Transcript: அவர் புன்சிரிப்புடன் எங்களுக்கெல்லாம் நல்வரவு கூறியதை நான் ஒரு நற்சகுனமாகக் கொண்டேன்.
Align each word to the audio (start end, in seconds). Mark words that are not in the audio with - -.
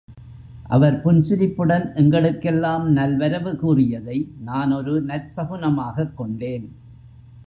அவர் 0.63 1.01
புன்சிரிப்புடன் 1.01 1.95
எங்களுக்கெல்லாம் 1.95 2.95
நல்வரவு 2.95 3.55
கூறியதை 3.55 4.31
நான் 4.43 4.71
ஒரு 4.71 5.05
நற்சகுனமாகக் 5.05 6.13
கொண்டேன். 6.13 6.75